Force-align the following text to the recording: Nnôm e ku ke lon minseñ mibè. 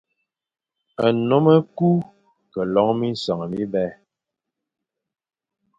Nnôm 1.15 1.45
e 1.55 1.57
ku 1.75 1.89
ke 2.51 2.61
lon 2.73 2.89
minseñ 2.99 3.39
mibè. 3.51 3.85